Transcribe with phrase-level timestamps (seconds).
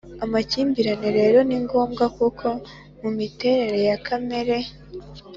[0.25, 2.47] Amakimbirane rero ni ngombwa kuko
[3.01, 4.57] mu miterere ya kamere